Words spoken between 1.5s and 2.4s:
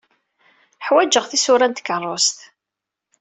n tkeṛṛust.